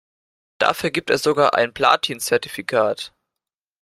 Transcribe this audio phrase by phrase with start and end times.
[0.57, 3.13] Dafür gibt es sogar ein Platin-Zertifikat.